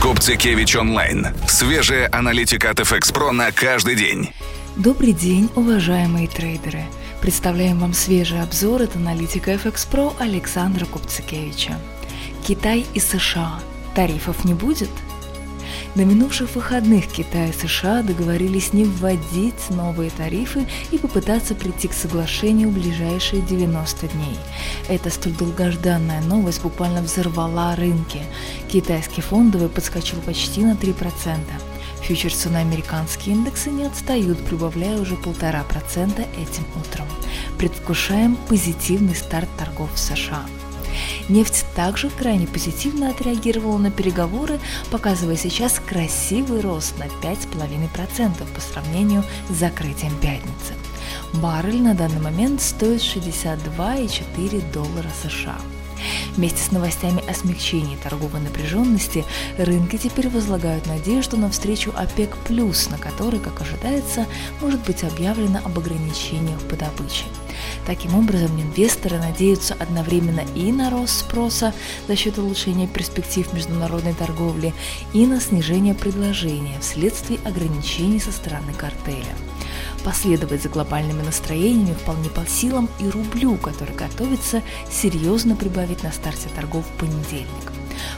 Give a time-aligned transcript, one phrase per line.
[0.00, 1.26] Купцикевич онлайн.
[1.48, 4.30] Свежая аналитика от FX Pro на каждый день.
[4.76, 6.84] Добрый день, уважаемые трейдеры.
[7.20, 11.78] Представляем вам свежий обзор от аналитика FX Pro Александра Купцикевича.
[12.46, 13.58] Китай и США.
[13.96, 14.90] Тарифов не будет?
[15.94, 21.92] На минувших выходных Китай и США договорились не вводить новые тарифы и попытаться прийти к
[21.92, 24.36] соглашению в ближайшие 90 дней.
[24.88, 28.20] Эта столь долгожданная новость буквально взорвала рынки.
[28.68, 30.94] Китайский фондовый подскочил почти на 3%.
[32.02, 37.06] Фьючерсы на американские индексы не отстают, прибавляя уже полтора процента этим утром.
[37.58, 40.44] Предвкушаем позитивный старт торгов в США.
[41.28, 44.58] Нефть также крайне позитивно отреагировала на переговоры,
[44.90, 50.74] показывая сейчас красивый рост на 5,5% по сравнению с закрытием пятницы.
[51.34, 55.58] Баррель на данный момент стоит 62,4 доллара США.
[56.36, 59.24] Вместе с новостями о смягчении торговой напряженности
[59.56, 64.26] рынки теперь возлагают надежду на встречу ОПЕК+, на которой, как ожидается,
[64.60, 67.24] может быть объявлено об ограничениях по добыче.
[67.86, 71.74] Таким образом, инвесторы надеются одновременно и на рост спроса
[72.06, 74.74] за счет улучшения перспектив международной торговли,
[75.12, 79.34] и на снижение предложения вследствие ограничений со стороны картеля.
[80.04, 86.48] Последовать за глобальными настроениями вполне по силам и рублю, который готовится серьезно прибавить на старте
[86.54, 87.72] торгов в понедельник.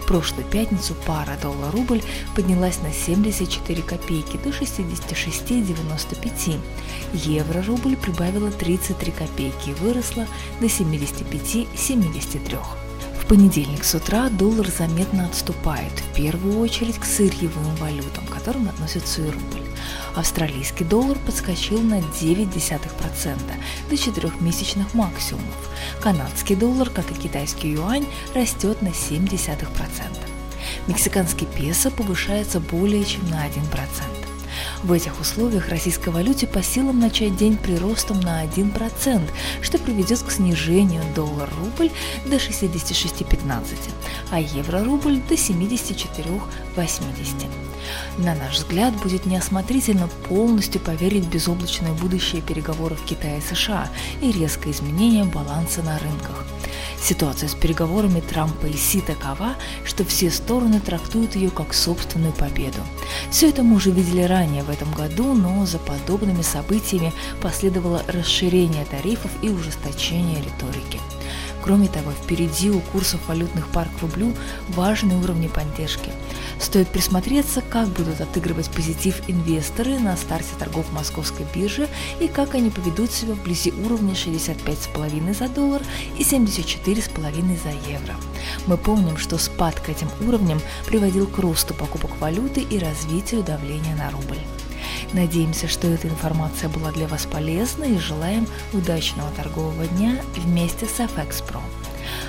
[0.00, 2.02] В прошлую пятницу пара доллар-рубль
[2.34, 6.58] поднялась на 74 копейки до 66,95.
[7.12, 10.26] Евро-рубль прибавила 33 копейки и выросла
[10.60, 12.58] до 75,73.
[13.20, 18.68] В понедельник с утра доллар заметно отступает, в первую очередь к сырьевым валютам, к которым
[18.68, 19.65] относится и рубль.
[20.16, 23.36] Австралийский доллар подскочил на 0,9%
[23.90, 25.70] до четырехмесячных максимумов.
[26.00, 29.58] Канадский доллар, как и китайский юань, растет на 0,7%.
[30.86, 34.15] Мексиканский песо повышается более чем на 1%.
[34.86, 39.20] В этих условиях российской валюте по силам начать день приростом на 1%,
[39.60, 41.90] что приведет к снижению доллар-рубль
[42.24, 43.74] до 66,15,
[44.30, 46.40] а евро-рубль до 74,80.
[48.18, 53.88] На наш взгляд, будет неосмотрительно полностью поверить в безоблачное будущее переговоров Китая и США
[54.22, 56.46] и резкое изменение баланса на рынках.
[57.00, 62.78] Ситуация с переговорами Трампа и Си такова, что все стороны трактуют ее как собственную победу.
[63.30, 68.84] Все это мы уже видели ранее в этом году, но за подобными событиями последовало расширение
[68.84, 70.98] тарифов и ужесточение риторики.
[71.62, 74.32] Кроме того, впереди у курсов валютных пар к рублю
[74.68, 76.12] важные уровни поддержки.
[76.58, 82.70] Стоит присмотреться, как будут отыгрывать позитив инвесторы на старте торгов московской биржи и как они
[82.70, 85.82] поведут себя вблизи уровня 65,5 за доллар
[86.18, 88.14] и 74,5 за евро.
[88.66, 93.94] Мы помним, что спад к этим уровням приводил к росту покупок валюты и развитию давления
[93.96, 94.40] на рубль.
[95.12, 100.98] Надеемся, что эта информация была для вас полезна и желаем удачного торгового дня вместе с
[101.00, 101.60] FX Pro.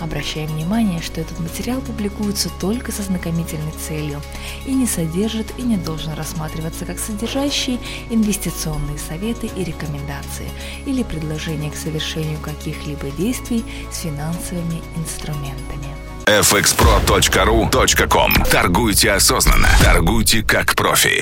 [0.00, 4.22] Обращаем внимание, что этот материал публикуется только со знакомительной целью
[4.66, 7.78] и не содержит и не должен рассматриваться как содержащий
[8.08, 10.48] инвестиционные советы и рекомендации
[10.86, 15.90] или предложения к совершению каких-либо действий с финансовыми инструментами
[16.30, 19.68] fxpro.ru.com Торгуйте осознанно.
[19.82, 21.18] Торгуйте как профи.